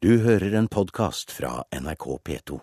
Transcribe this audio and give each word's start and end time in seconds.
Du 0.00 0.14
hører 0.24 0.54
en 0.56 0.64
podkast 0.64 1.28
fra 1.28 1.58
NRK 1.76 2.04
P2. 2.24 2.56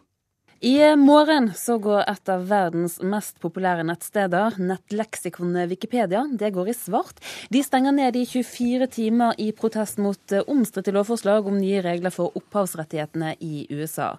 I 0.66 0.96
morgen 0.98 1.52
så 1.54 1.76
går 1.78 2.00
et 2.10 2.30
av 2.34 2.48
verdens 2.50 2.96
mest 3.06 3.36
populære 3.44 3.84
nettsteder, 3.86 4.56
nettleksikonet 4.58 5.70
Wikipedia, 5.70 6.24
det 6.34 6.50
går 6.56 6.72
i 6.72 6.74
svart. 6.74 7.22
De 7.54 7.62
stenger 7.62 7.94
ned 7.94 8.18
i 8.18 8.24
24 8.26 8.88
timer 8.90 9.38
i 9.38 9.52
protest 9.54 10.02
mot 10.02 10.34
omstridte 10.48 10.96
lovforslag 10.98 11.46
om 11.46 11.60
nye 11.62 11.84
regler 11.86 12.16
for 12.16 12.34
opphavsrettighetene 12.42 13.36
i 13.38 13.68
USA. 13.70 14.16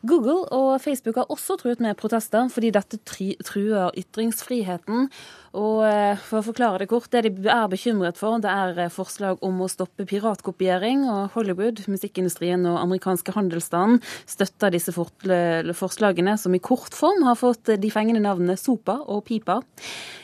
Google 0.00 0.48
og 0.48 0.80
Facebook 0.80 1.20
har 1.20 1.28
også 1.28 1.58
truet 1.60 1.84
med 1.84 2.00
protester, 2.00 2.48
fordi 2.48 2.72
dette 2.72 3.02
truer 3.04 3.92
ytringsfriheten. 3.92 5.10
Og 5.52 5.82
eh, 5.84 6.16
for 6.16 6.40
å 6.40 6.46
forklare 6.46 6.80
det 6.80 6.88
kort, 6.88 7.10
det 7.12 7.26
de 7.26 7.48
er 7.52 7.66
bekymret 7.68 8.16
for, 8.16 8.38
det 8.40 8.48
er 8.48 8.78
eh, 8.86 8.92
forslag 8.92 9.42
om 9.44 9.60
å 9.60 9.68
stoppe 9.68 10.06
piratkopiering. 10.08 11.04
Og 11.12 11.34
Hollywood, 11.34 11.82
musikkindustrien 11.92 12.64
og 12.70 12.78
amerikanske 12.80 13.34
handelsstanden 13.36 14.00
støtter 14.24 14.72
disse 14.72 14.94
forslagene, 14.96 16.38
som 16.40 16.56
i 16.56 16.62
kort 16.62 16.96
form 16.96 17.26
har 17.28 17.36
fått 17.36 17.74
de 17.82 17.92
fengende 17.92 18.24
navnene 18.24 18.56
Sopa 18.56 18.96
og 19.04 19.26
Pipa. 19.28 19.60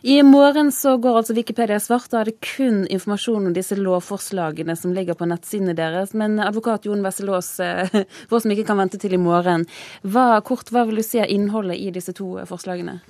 I 0.01 0.23
morgen 0.25 0.73
så 0.73 0.97
går 0.97 1.21
altså 1.21 1.37
Wikipedia 1.37 1.77
svart. 1.83 2.09
Da 2.09 2.23
er 2.23 2.33
det 2.33 2.39
kun 2.41 2.87
informasjon 2.89 3.51
om 3.51 3.57
disse 3.57 3.77
lovforslagene 3.77 4.79
som 4.81 4.97
ligger 4.97 5.19
på 5.19 5.29
nettsidene 5.29 5.77
deres. 5.77 6.17
Men 6.17 6.41
advokat 6.41 6.89
Jon 6.89 7.05
Wesselås, 7.05 7.59
vår 8.33 8.45
som 8.47 8.57
ikke 8.57 8.71
kan 8.73 8.81
vente 8.81 9.01
til 9.03 9.13
i 9.13 9.21
morgen, 9.21 9.69
hva, 10.09 10.31
kort, 10.41 10.73
hva 10.73 10.89
vil 10.89 11.03
du 11.03 11.05
si 11.05 11.21
er 11.21 11.29
innholdet 11.29 11.77
i 11.77 11.93
disse 11.93 12.17
to 12.17 12.39
forslagene? 12.49 13.03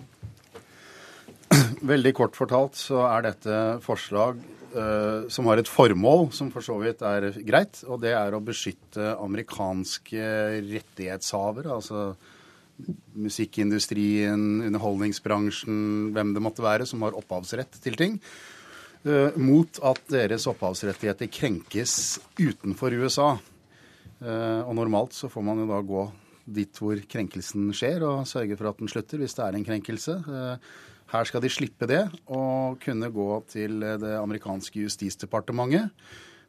Veldig 1.79 2.15
kort 2.17 2.39
fortalt 2.39 2.79
så 2.79 3.03
er 3.07 3.29
dette 3.29 3.59
forslag 3.85 4.41
uh, 4.75 5.29
som 5.31 5.47
har 5.51 5.61
et 5.61 5.71
formål 5.71 6.29
som 6.35 6.51
for 6.55 6.65
så 6.65 6.79
vidt 6.83 7.05
er 7.07 7.31
greit, 7.47 7.83
og 7.87 8.03
det 8.03 8.15
er 8.19 8.35
å 8.35 8.43
beskytte 8.43 9.15
amerikanske 9.19 10.25
rettighetshavere, 10.67 11.71
altså 11.71 12.13
musikkindustrien, 13.19 14.63
underholdningsbransjen, 14.69 16.13
hvem 16.15 16.35
det 16.35 16.43
måtte 16.45 16.63
være, 16.63 16.87
som 16.87 17.03
har 17.07 17.17
opphavsrett 17.19 17.81
til 17.83 17.99
ting, 17.99 18.19
uh, 19.07 19.35
mot 19.39 19.83
at 19.87 20.03
deres 20.11 20.47
opphavsrettigheter 20.51 21.31
krenkes 21.31 22.19
utenfor 22.39 22.95
USA. 22.99 23.35
Uh, 24.19 24.67
og 24.67 24.75
normalt 24.79 25.15
så 25.15 25.31
får 25.31 25.47
man 25.47 25.63
jo 25.63 25.71
da 25.71 25.83
gå 25.87 26.09
dit 26.49 26.81
hvor 26.81 26.99
krenkelsen 27.11 27.71
skjer, 27.77 28.05
og 28.07 28.29
sørge 28.29 28.57
for 28.59 28.71
at 28.71 28.81
den 28.81 28.91
slutter 28.91 29.21
hvis 29.21 29.37
det 29.37 29.45
er 29.45 29.59
en 29.59 29.67
krenkelse. 29.67 30.15
Eh, 30.17 30.71
her 31.13 31.29
skal 31.29 31.43
de 31.45 31.51
slippe 31.53 31.89
det 31.89 32.03
og 32.27 32.81
kunne 32.83 33.11
gå 33.13 33.29
til 33.49 33.81
det 33.81 34.15
amerikanske 34.19 34.85
justisdepartementet, 34.85 35.89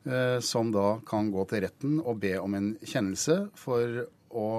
eh, 0.05 0.39
som 0.43 0.71
da 0.73 0.99
kan 1.07 1.31
gå 1.31 1.45
til 1.49 1.63
retten 1.67 1.97
og 2.03 2.19
be 2.23 2.35
om 2.41 2.57
en 2.59 2.73
kjennelse 2.83 3.41
for 3.59 4.03
å 4.29 4.49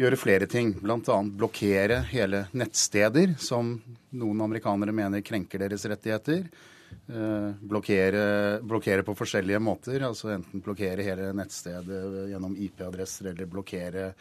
gjøre 0.00 0.18
flere 0.20 0.48
ting. 0.48 0.72
Bl.a. 0.80 1.20
blokkere 1.22 2.00
hele 2.12 2.46
nettsteder 2.56 3.36
som 3.42 3.76
noen 4.16 4.44
amerikanere 4.46 4.94
mener 4.96 5.24
krenker 5.26 5.60
deres 5.66 5.84
rettigheter. 5.90 6.46
Eh, 6.90 7.48
blokkere, 7.60 8.60
blokkere, 8.66 9.04
på 9.06 9.18
forskjellige 9.18 9.60
måter. 9.62 10.00
altså 10.06 10.32
Enten 10.32 10.64
blokkere 10.64 11.04
hele 11.04 11.32
nettstedet 11.36 12.30
gjennom 12.32 12.56
IP-adresser 12.56 13.34
eller 13.34 13.50
blokkere 13.50 14.12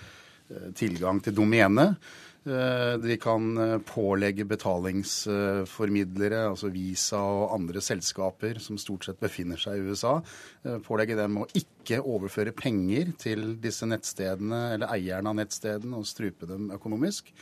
Eh, 0.50 0.72
tilgang 0.73 1.20
til 1.22 1.36
domene. 1.38 1.92
Eh, 2.48 2.94
de 3.04 3.18
kan 3.20 3.58
eh, 3.58 3.78
pålegge 3.84 4.45
betalingsformidlere, 4.48 6.45
altså 6.54 6.70
Visa 6.72 7.20
og 7.20 7.56
andre 7.58 7.84
selskaper 7.84 8.62
som 8.64 8.80
stort 8.80 9.09
sett 9.09 9.20
befinner 9.20 9.59
seg 9.59 9.76
i 9.76 9.90
USA, 9.90 10.20
pålegge 10.86 11.17
dem 11.20 11.42
å 11.42 11.50
ikke 11.52 12.00
overføre 12.00 12.56
penger 12.56 13.12
til 13.20 13.58
disse 13.60 13.88
nettstedene 13.90 14.62
eller 14.76 14.94
eierne 14.95 15.34
av 15.34 15.42
nettstedene 15.42 16.00
og 16.00 16.08
strupe 16.08 16.48
dem 16.48 16.72
økonomisk. 16.76 17.34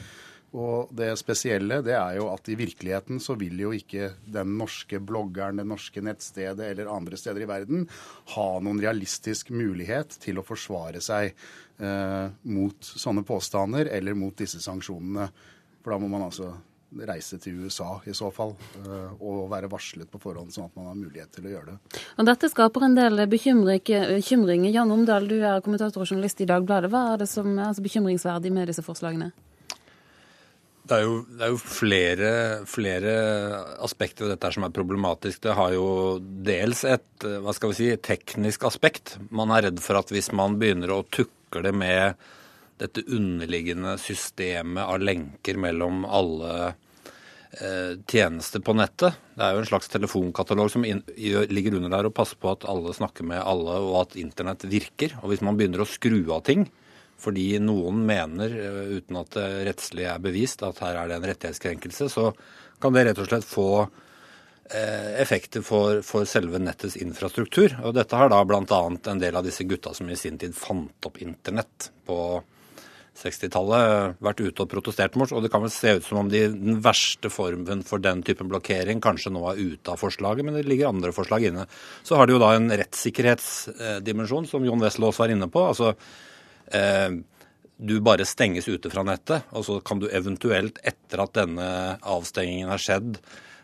Og 0.56 0.92
det 0.96 1.10
spesielle 1.20 1.82
det 1.84 1.96
er 1.98 2.18
jo 2.22 2.30
at 2.32 2.48
i 2.48 2.56
virkeligheten 2.56 3.20
så 3.20 3.36
vil 3.40 3.60
jo 3.60 3.74
ikke 3.76 4.14
den 4.32 4.56
norske 4.60 5.00
bloggeren, 5.04 5.60
det 5.60 5.68
norske 5.68 6.02
nettstedet 6.04 6.72
eller 6.72 6.92
andre 6.92 7.20
steder 7.20 7.44
i 7.44 7.50
verden 7.50 7.84
ha 8.34 8.48
noen 8.64 8.80
realistisk 8.82 9.52
mulighet 9.52 10.16
til 10.24 10.40
å 10.40 10.46
forsvare 10.48 11.02
seg 11.04 11.34
eh, 11.34 12.32
mot 12.48 12.80
sånne 12.80 13.26
påstander 13.28 13.92
eller 13.92 14.16
mot 14.16 14.38
disse 14.40 14.64
sanksjonene. 14.64 14.87
For 14.88 15.94
da 15.94 16.00
må 16.02 16.10
man 16.12 16.26
altså 16.28 16.54
reise 17.08 17.38
til 17.42 17.66
USA 17.66 17.98
i 18.08 18.14
så 18.16 18.30
fall, 18.32 18.54
eh, 18.80 19.10
og 19.20 19.50
være 19.52 19.70
varslet 19.72 20.10
på 20.12 20.22
forhånd, 20.22 20.54
sånn 20.54 20.70
at 20.70 20.78
man 20.78 20.88
har 20.92 20.96
mulighet 20.98 21.34
til 21.36 21.48
å 21.48 21.52
gjøre 21.52 21.74
det. 21.74 22.00
Og 22.18 22.30
Dette 22.30 22.50
skaper 22.52 22.86
en 22.88 22.96
del 22.96 23.26
bekymring. 23.30 24.70
Jan 24.72 24.94
Omdal, 24.96 25.28
du 25.28 25.38
er 25.42 25.64
kommentator 25.66 26.04
og 26.04 26.08
journalist 26.08 26.42
i 26.42 26.48
Dagbladet. 26.50 26.92
Hva 26.94 27.04
er 27.14 27.22
det 27.24 27.30
som 27.32 27.52
er 27.60 27.76
så 27.76 27.84
bekymringsverdig 27.84 28.54
med 28.56 28.72
disse 28.72 28.86
forslagene? 28.86 29.34
Det 30.88 30.96
er 30.96 31.04
jo, 31.04 31.16
det 31.28 31.44
er 31.44 31.52
jo 31.52 31.60
flere, 31.60 32.32
flere, 32.70 33.14
aspekter 33.84 34.24
ved 34.24 34.38
dette 34.38 34.54
som 34.56 34.64
er 34.64 34.76
problematisk. 34.76 35.42
Det 35.44 35.56
har 35.58 35.74
jo 35.76 35.88
dels 36.22 36.86
et 36.88 37.28
hva 37.44 37.52
skal 37.56 37.74
vi 37.74 37.80
si, 37.82 37.90
teknisk 38.00 38.64
aspekt. 38.70 39.18
Man 39.28 39.52
er 39.52 39.68
redd 39.68 39.84
for 39.84 40.00
at 40.00 40.14
hvis 40.16 40.32
man 40.32 40.56
begynner 40.62 40.96
å 40.96 41.04
tukle 41.12 41.74
med 41.76 42.16
dette 42.78 43.04
underliggende 43.08 43.98
systemet 44.02 44.86
av 44.86 45.02
lenker 45.02 45.58
mellom 45.58 46.06
alle 46.06 46.52
eh, 46.68 47.94
tjenester 48.06 48.62
på 48.62 48.76
nettet. 48.78 49.18
Det 49.34 49.46
er 49.46 49.56
jo 49.56 49.64
en 49.64 49.70
slags 49.72 49.90
telefonkatalog 49.94 50.70
som 50.72 50.86
ligger 50.86 51.78
under 51.80 51.94
der 51.94 52.10
og 52.10 52.16
passer 52.18 52.40
på 52.42 52.52
at 52.54 52.68
alle 52.70 52.94
snakker 52.94 53.26
med 53.28 53.42
alle, 53.42 53.80
og 53.82 54.02
at 54.04 54.18
internett 54.22 54.68
virker. 54.70 55.18
Og 55.24 55.34
hvis 55.34 55.46
man 55.46 55.58
begynner 55.58 55.82
å 55.84 55.90
skru 55.90 56.22
av 56.36 56.46
ting, 56.50 56.68
fordi 57.18 57.56
noen 57.64 58.04
mener, 58.06 58.54
eh, 58.62 58.98
uten 59.00 59.18
at 59.24 59.34
det 59.34 59.48
rettslig 59.72 60.06
er 60.06 60.22
bevist, 60.22 60.62
at 60.66 60.84
her 60.86 61.02
er 61.02 61.10
det 61.10 61.18
en 61.18 61.30
rettighetskrenkelse, 61.32 62.12
så 62.14 62.30
kan 62.82 62.94
det 62.94 63.08
rett 63.08 63.24
og 63.24 63.30
slett 63.32 63.48
få 63.48 63.70
eh, 64.70 65.18
effekter 65.24 65.66
for, 65.66 66.04
for, 66.06 66.30
selve 66.30 66.62
nettets 66.62 67.00
infrastruktur. 67.02 67.74
Og 67.82 67.98
dette 67.98 68.22
har 68.22 68.30
da 68.30 68.44
bl.a. 68.46 68.82
en 68.86 69.24
del 69.24 69.40
av 69.40 69.50
disse 69.50 69.66
gutta 69.66 69.96
som 69.98 70.10
i 70.14 70.20
sin 70.20 70.38
tid 70.38 70.54
fant 70.54 71.10
opp 71.10 71.18
internett 71.26 71.90
på 72.06 72.20
60-tallet, 73.18 74.20
vært 74.24 74.44
ute 74.44 74.64
og 74.64 74.72
protestert 74.72 75.18
mot. 75.18 75.32
Og 75.34 75.44
det 75.44 75.52
kan 75.54 75.64
vel 75.64 75.74
se 75.74 75.98
ut 75.98 76.06
som 76.06 76.22
om 76.22 76.32
de, 76.32 76.46
den 76.54 76.80
verste 76.86 77.32
formen 77.34 77.84
for 77.88 78.04
den 78.04 78.22
typen 78.28 78.52
blokkering 78.52 79.02
kanskje 79.04 79.34
nå 79.34 79.44
er 79.52 79.60
ute 79.74 79.94
av 79.94 80.02
forslaget, 80.02 80.46
men 80.46 80.58
det 80.58 80.68
ligger 80.70 80.92
andre 80.92 81.14
forslag 81.16 81.50
inne. 81.50 81.66
Så 82.06 82.20
har 82.20 82.30
det 82.30 82.38
jo 82.38 82.44
da 82.46 82.54
en 82.56 82.70
rettssikkerhetsdimensjon, 82.72 84.50
som 84.50 84.66
Jon 84.66 84.86
Wessel 84.86 85.10
var 85.10 85.34
inne 85.34 85.50
på. 85.52 85.68
altså 85.72 85.96
Eh, 86.68 87.10
du 87.78 88.00
bare 88.02 88.26
stenges 88.26 88.68
ute 88.68 88.90
fra 88.90 89.04
nettet, 89.06 89.46
og 89.54 89.66
så 89.66 89.80
kan 89.86 90.00
du 90.02 90.08
eventuelt, 90.10 90.80
etter 90.82 91.22
at 91.22 91.36
denne 91.38 91.68
avstengingen 92.02 92.72
har 92.74 92.82
skjedd, 92.82 93.20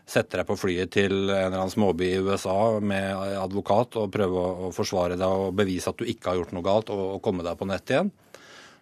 sette 0.06 0.38
deg 0.38 0.46
på 0.46 0.58
flyet 0.60 0.92
til 0.94 1.14
en 1.16 1.32
eller 1.32 1.62
annen 1.62 1.72
småby 1.72 2.10
i 2.12 2.20
USA 2.22 2.78
med 2.84 3.40
advokat 3.40 3.96
og 4.02 4.12
prøve 4.12 4.42
å 4.68 4.72
forsvare 4.76 5.16
deg 5.16 5.46
og 5.46 5.56
bevise 5.56 5.90
at 5.90 5.98
du 5.98 6.04
ikke 6.06 6.30
har 6.30 6.42
gjort 6.42 6.54
noe 6.54 6.66
galt, 6.66 6.92
og 6.94 7.24
komme 7.26 7.46
deg 7.46 7.58
på 7.58 7.70
nett 7.70 7.94
igjen. 7.94 8.12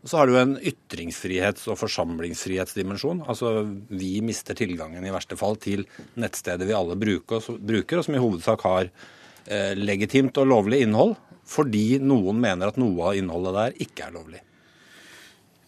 Så 0.03 0.17
har 0.17 0.27
du 0.27 0.37
en 0.39 0.55
ytringsfrihets- 0.57 1.67
og 1.69 1.77
forsamlingsfrihetsdimensjon. 1.77 3.21
Altså 3.29 3.61
vi 3.89 4.15
mister 4.25 4.57
tilgangen 4.57 5.05
i 5.05 5.13
verste 5.13 5.37
fall 5.37 5.59
til 5.61 5.85
nettstedet 6.17 6.65
vi 6.65 6.77
alle 6.77 6.97
bruker, 6.97 7.41
og 7.41 8.05
som 8.07 8.17
i 8.17 8.23
hovedsak 8.23 8.65
har 8.65 8.89
eh, 8.89 9.75
legitimt 9.77 10.37
og 10.41 10.49
lovlig 10.49 10.81
innhold 10.87 11.17
fordi 11.51 11.99
noen 11.99 12.39
mener 12.39 12.71
at 12.71 12.79
noe 12.79 13.11
av 13.11 13.17
innholdet 13.19 13.57
der 13.57 13.77
ikke 13.83 14.07
er 14.07 14.15
lovlig. 14.15 14.41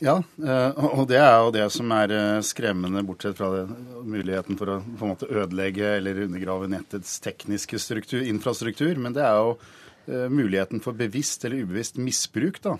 Ja, 0.04 0.18
eh, 0.20 0.86
og 0.98 1.06
det 1.08 1.20
er 1.22 1.38
jo 1.40 1.52
det 1.56 1.68
som 1.72 1.92
er 1.96 2.12
eh, 2.12 2.42
skremmende, 2.44 3.06
bortsett 3.08 3.38
fra 3.38 3.50
det, 3.54 3.62
muligheten 4.04 4.58
for 4.60 4.74
å 4.74 4.80
på 4.84 5.06
en 5.06 5.14
måte 5.14 5.30
ødelegge 5.30 5.94
eller 6.00 6.26
undergrave 6.26 6.68
nettets 6.72 7.22
tekniske 7.24 7.80
struktur, 7.80 8.24
infrastruktur. 8.28 9.00
Men 9.00 9.16
det 9.16 9.24
er 9.24 9.38
jo 9.40 9.54
eh, 9.54 10.28
muligheten 10.28 10.84
for 10.84 10.98
bevisst 10.98 11.46
eller 11.48 11.64
ubevisst 11.64 12.02
misbruk. 12.02 12.60
da. 12.66 12.76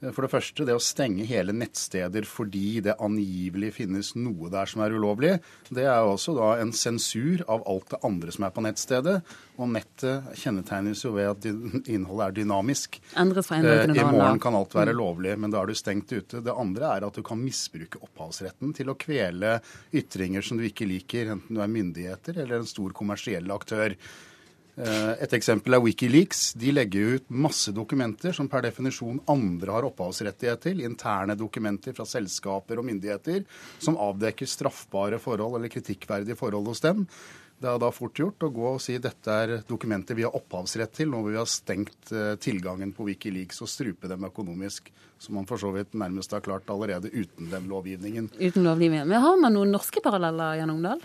For 0.00 0.24
det 0.24 0.30
første, 0.32 0.64
det 0.64 0.72
å 0.72 0.80
stenge 0.80 1.26
hele 1.28 1.52
nettsteder 1.52 2.24
fordi 2.24 2.80
det 2.84 2.94
angivelig 3.04 3.74
finnes 3.76 4.14
noe 4.16 4.48
der 4.52 4.70
som 4.70 4.80
er 4.80 4.94
ulovlig, 4.96 5.34
det 5.68 5.84
er 5.84 5.98
jo 6.00 6.14
også 6.14 6.32
da 6.38 6.54
en 6.62 6.72
sensur 6.72 7.42
av 7.44 7.66
alt 7.68 7.90
det 7.92 8.00
andre 8.08 8.32
som 8.32 8.46
er 8.48 8.54
på 8.56 8.64
nettstedet. 8.64 9.18
Og 9.60 9.68
nettet 9.74 10.30
kjennetegnes 10.40 11.04
jo 11.04 11.12
ved 11.18 11.28
at 11.34 11.48
innholdet 11.92 12.24
er 12.30 12.38
dynamisk. 12.38 12.96
Endres 13.20 13.50
fra 13.50 13.60
en 13.60 13.68
dag 13.68 13.82
til 13.82 13.92
en 13.92 13.98
eh, 13.98 14.00
I 14.00 14.16
morgen 14.16 14.40
kan 14.40 14.56
alt 14.56 14.78
være 14.78 14.96
mm. 14.96 15.00
lovlig, 15.02 15.36
men 15.44 15.52
da 15.52 15.60
er 15.60 15.68
du 15.68 15.76
stengt 15.76 16.16
ute. 16.16 16.40
Det 16.48 16.56
andre 16.64 16.94
er 16.94 17.08
at 17.10 17.20
du 17.20 17.26
kan 17.26 17.42
misbruke 17.42 18.00
opphavsretten 18.00 18.72
til 18.80 18.88
å 18.88 18.96
kvele 18.96 19.58
ytringer 19.92 20.46
som 20.46 20.56
du 20.56 20.64
ikke 20.64 20.88
liker, 20.88 21.34
enten 21.36 21.60
du 21.60 21.60
er 21.60 21.76
myndigheter 21.76 22.40
eller 22.40 22.62
en 22.62 22.72
stor 22.72 22.96
kommersiell 22.96 23.52
aktør. 23.52 23.98
Eh, 24.80 25.10
et 25.24 25.34
eksempel 25.36 25.76
er 25.76 25.82
Wikileaks. 25.84 26.54
De 26.56 26.72
legger 26.72 27.16
ut 27.16 27.26
masse 27.28 27.72
dokumenter 27.76 28.32
som 28.36 28.48
per 28.48 28.64
definisjon 28.64 29.20
andre 29.28 29.74
har 29.74 29.88
opphavsrettighet 29.90 30.64
til. 30.64 30.80
Interne 30.86 31.36
dokumenter 31.36 31.96
fra 31.96 32.06
selskaper 32.08 32.80
og 32.80 32.88
myndigheter 32.88 33.44
som 33.82 33.98
avdekker 34.00 34.48
straffbare 34.48 35.20
forhold 35.20 35.58
eller 35.58 35.72
kritikkverdige 35.72 36.38
forhold 36.38 36.72
hos 36.72 36.84
dem. 36.86 37.04
Det 37.60 37.68
er 37.68 37.76
da 37.76 37.90
fort 37.92 38.16
gjort 38.16 38.40
å 38.46 38.48
gå 38.56 38.68
og 38.70 38.80
si 38.80 38.94
dette 38.96 39.34
er 39.36 39.58
dokumenter 39.68 40.16
vi 40.16 40.24
har 40.24 40.36
opphavsrett 40.38 40.94
til, 40.96 41.10
når 41.12 41.26
vi 41.26 41.36
har 41.36 41.50
stengt 41.50 42.12
eh, 42.16 42.32
tilgangen 42.40 42.94
på 42.96 43.04
Wikileaks 43.10 43.60
og 43.60 43.68
strupe 43.68 44.08
dem 44.08 44.24
økonomisk, 44.30 44.88
som 45.20 45.36
man 45.36 45.48
for 45.50 45.60
så 45.60 45.68
vidt 45.74 45.92
nærmest 45.92 46.32
har 46.32 46.40
klart 46.46 46.72
allerede 46.72 47.12
uten 47.12 47.52
den 47.52 47.68
lovgivningen. 47.68 48.32
Uten 48.40 48.64
lovgivningen. 48.64 49.04
Men 49.12 49.20
har 49.20 49.36
man 49.44 49.58
noen 49.58 49.76
norske 49.76 50.00
paralleller, 50.00 50.56
Jan 50.62 50.72
Ungdal? 50.72 51.04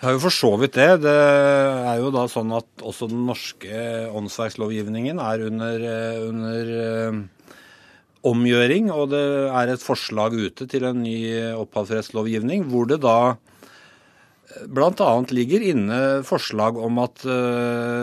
Det 0.00 0.08
er 0.10 0.16
jo 0.16 0.22
for 0.24 0.34
så 0.34 0.50
vidt 0.60 0.76
det. 0.76 0.88
Det 1.04 1.14
er 1.14 2.00
jo 2.02 2.10
da 2.14 2.26
sånn 2.30 2.52
at 2.56 2.84
også 2.84 3.08
den 3.10 3.24
norske 3.28 3.78
åndsverkslovgivningen 4.12 5.22
er 5.22 5.46
under, 5.46 5.86
eh, 5.88 6.20
under 6.28 6.72
eh, 6.82 7.18
omgjøring, 8.24 8.90
og 8.92 9.10
det 9.14 9.24
er 9.48 9.72
et 9.72 9.84
forslag 9.84 10.36
ute 10.36 10.68
til 10.70 10.86
en 10.88 11.02
ny 11.04 11.18
opphavsrettslovgivning, 11.60 12.64
hvor 12.72 12.88
det 12.88 13.02
da 13.04 13.36
bl.a. 14.64 15.10
ligger 15.34 15.64
inne 15.66 15.98
forslag 16.24 16.78
om 16.80 17.00
at 17.02 17.24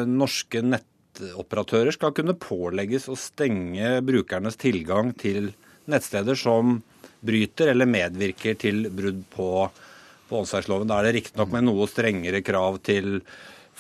norske 0.09 0.61
nettoperatører 0.61 1.95
skal 1.95 2.13
kunne 2.17 2.37
pålegges 2.37 3.07
å 3.09 3.17
stenge 3.17 3.95
brukernes 4.05 4.59
tilgang 4.61 5.13
til 5.17 5.53
nettsteder 5.89 6.37
som 6.37 6.79
bryter 7.25 7.71
eller 7.71 7.89
medvirker 7.89 8.57
til 8.59 8.87
brudd 8.93 9.23
på, 9.33 9.49
på 10.31 10.41
åndsverksloven. 10.41 10.89
Da 10.89 10.99
er 11.01 11.09
det 11.09 11.17
riktignok 11.19 11.51
med 11.53 11.67
noe 11.67 11.89
strengere 11.91 12.41
krav 12.45 12.79
til 12.87 13.19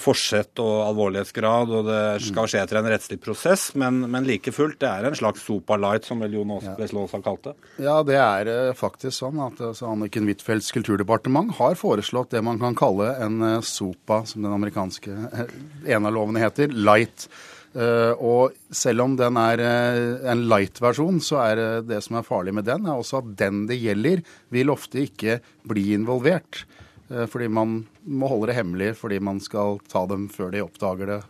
forsett 0.01 0.59
og 0.63 0.85
alvorlighetsgrad, 0.87 1.71
og 1.75 1.87
det 1.87 2.01
skal 2.25 2.47
skje 2.49 2.61
etter 2.63 2.79
en 2.79 2.89
rettslig 2.89 3.19
prosess. 3.21 3.67
Men, 3.77 3.99
men 4.11 4.25
like 4.27 4.53
fullt, 4.55 4.79
det 4.81 4.89
er 4.89 5.07
en 5.07 5.17
slags 5.17 5.43
sopa 5.45 5.77
light, 5.79 6.07
som 6.07 6.23
vel 6.23 6.37
Jon 6.39 6.55
Aasbø 6.55 6.87
har 7.11 7.25
kalt 7.25 7.49
det? 7.49 7.55
Ja, 7.83 7.99
det 8.07 8.17
er 8.17 8.51
uh, 8.51 8.73
faktisk 8.77 9.17
sånn 9.19 9.41
at 9.43 9.61
altså, 9.61 9.91
Anniken 9.91 10.29
Huitfeldts 10.29 10.71
kulturdepartement 10.75 11.53
har 11.59 11.77
foreslått 11.79 12.33
det 12.35 12.43
man 12.45 12.61
kan 12.61 12.77
kalle 12.77 13.11
en 13.21 13.41
uh, 13.45 13.55
sopa, 13.65 14.23
som 14.29 14.45
den 14.45 14.55
amerikanske 14.55 15.11
en 15.11 16.07
av 16.07 16.15
lovene 16.15 16.43
heter, 16.43 16.73
light. 16.73 17.27
Uh, 17.71 18.11
og 18.19 18.57
selv 18.75 19.05
om 19.05 19.13
den 19.15 19.37
er 19.39 19.61
uh, 19.63 20.29
en 20.33 20.41
light-versjon, 20.51 21.21
så 21.23 21.39
er 21.45 21.61
uh, 21.61 21.83
det 21.87 22.01
som 22.03 22.17
er 22.19 22.27
farlig 22.27 22.51
med 22.57 22.67
den, 22.67 22.83
er 22.83 22.99
også 22.99 23.21
at 23.21 23.29
den 23.39 23.63
det 23.69 23.79
gjelder, 23.79 24.25
vil 24.51 24.73
ofte 24.73 25.05
ikke 25.05 25.39
bli 25.71 25.93
involvert. 25.95 26.65
Eh, 27.11 27.27
fordi 27.27 27.49
man 27.51 27.81
må 28.07 28.29
holde 28.31 28.51
det 28.51 28.57
hemmelig 28.61 28.93
fordi 28.99 29.19
man 29.23 29.41
skal 29.43 29.79
ta 29.91 30.05
dem 30.07 30.29
før 30.31 30.51
de 30.53 30.63
oppdager 30.63 31.09
det 31.09 31.21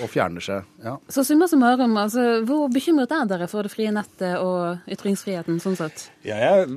og 0.00 0.10
fjerner 0.12 0.44
seg. 0.44 0.68
Ja. 0.84 0.94
Så 1.10 1.24
summa 1.26 1.48
summarum, 1.50 1.96
altså, 2.00 2.24
hvor 2.46 2.70
bekymret 2.72 3.12
er 3.14 3.26
dere 3.30 3.48
for 3.50 3.66
det 3.66 3.72
frie 3.72 3.92
nettet 3.94 4.38
og 4.38 4.86
ytringsfriheten 4.90 5.60
sånn 5.62 5.78
sett? 5.78 6.06
Jeg 6.26 6.40
er 6.46 6.70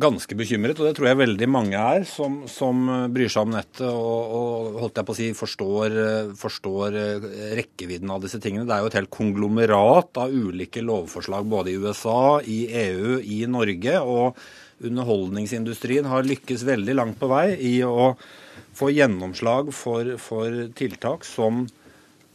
ganske 0.00 0.38
bekymret, 0.38 0.78
og 0.80 0.88
det 0.88 0.94
tror 0.98 1.10
jeg 1.10 1.20
veldig 1.22 1.50
mange 1.50 1.80
er, 1.80 2.06
som, 2.08 2.42
som 2.50 2.86
bryr 3.14 3.32
seg 3.32 3.48
om 3.48 3.54
nettet 3.56 3.86
og, 3.88 4.36
og, 4.38 4.80
holdt 4.84 5.02
jeg 5.02 5.08
på 5.08 5.16
å 5.16 5.20
si, 5.20 5.28
forstår, 5.36 5.98
forstår 6.40 6.98
eh, 7.00 7.28
rekkevidden 7.60 8.14
av 8.14 8.24
disse 8.24 8.40
tingene. 8.42 8.68
Det 8.68 8.76
er 8.76 8.84
jo 8.84 8.92
et 8.92 8.98
helt 9.00 9.14
konglomerat 9.14 10.22
av 10.24 10.32
ulike 10.32 10.84
lovforslag 10.84 11.48
både 11.50 11.74
i 11.74 11.78
USA, 11.80 12.22
i 12.44 12.62
EU, 12.86 13.20
i 13.20 13.44
Norge. 13.50 14.00
og 14.00 14.42
underholdningsindustrien 14.80 16.08
har 16.08 16.24
lykkes 16.24 16.64
veldig 16.64 16.94
langt 16.96 17.18
på 17.20 17.28
vei 17.30 17.52
i 17.56 17.74
å 17.84 18.14
få 18.76 18.90
gjennomslag 18.94 19.72
for, 19.76 20.14
for 20.22 20.70
tiltak 20.78 21.26
som 21.28 21.66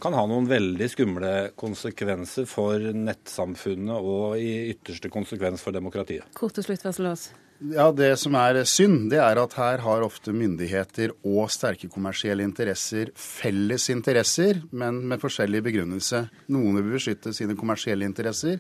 kan 0.06 0.14
ha 0.14 0.26
noen 0.30 0.46
veldig 0.50 0.90
skumle 0.92 1.34
konsekvenser 1.58 2.46
for 2.50 2.92
nettsamfunnet 2.94 3.96
og 3.98 4.38
i 4.38 4.70
ytterste 4.76 5.10
konsekvens 5.14 5.66
for 5.66 5.74
demokratiet. 5.74 6.28
Kort 6.38 6.54
til 6.58 6.68
slutt, 6.68 6.86
Vasselås. 6.86 7.32
Ja, 7.72 7.88
Det 7.96 8.12
som 8.20 8.36
er 8.36 8.60
synd, 8.68 9.10
det 9.10 9.22
er 9.24 9.40
at 9.40 9.54
her 9.56 9.80
har 9.80 10.04
ofte 10.04 10.34
myndigheter 10.36 11.14
og 11.24 11.48
sterke 11.50 11.88
kommersielle 11.90 12.44
interesser 12.44 13.14
felles 13.16 13.88
interesser, 13.90 14.60
men 14.72 15.00
med 15.08 15.24
forskjellig 15.24 15.64
begrunnelse. 15.64 16.26
Noen 16.52 16.82
vil 16.82 16.98
beskytte 16.98 17.34
sine 17.34 17.56
kommersielle 17.56 18.06
interesser, 18.06 18.60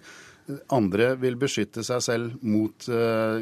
andre 0.69 1.15
vil 1.17 1.37
beskytte 1.41 1.83
seg 1.85 2.01
selv 2.05 2.35
mot 2.45 2.87
uh, 2.93 3.41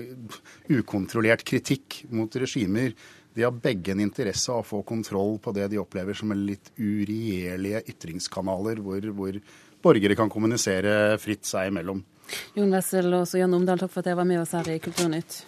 ukontrollert 0.72 1.44
kritikk 1.46 2.04
mot 2.16 2.36
regimer. 2.40 2.96
De 3.34 3.44
har 3.46 3.56
begge 3.56 3.94
en 3.94 4.04
interesse 4.04 4.52
av 4.54 4.62
å 4.62 4.68
få 4.68 4.82
kontroll 4.86 5.40
på 5.42 5.54
det 5.56 5.70
de 5.74 5.80
opplever 5.82 6.18
som 6.18 6.34
litt 6.38 6.70
uregjerlige 6.78 7.84
ytringskanaler, 7.94 8.82
hvor, 8.86 9.10
hvor, 9.18 9.40
borgere 9.84 10.16
kan 10.16 10.32
kommunisere 10.32 11.18
fritt 11.22 11.48
seg 11.50 11.72
imellom. 11.72 12.04
Jon 12.56 12.72
Wessel 12.72 13.10
og 13.18 13.34
Jan 13.36 13.58
Omdal, 13.58 13.82
takk 13.82 13.92
for 13.92 14.04
at 14.04 14.12
dere 14.12 14.22
var 14.22 14.30
med 14.30 14.44
oss 14.44 14.54
her 14.56 14.70
i 14.72 14.80
Kulturnytt. 14.84 15.42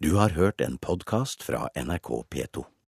Du 0.00 0.14
har 0.16 0.34
hørt 0.36 0.60
en 0.64 0.76
podkast 0.80 1.44
fra 1.46 1.66
NRK 1.76 2.12
P2. 2.32 2.66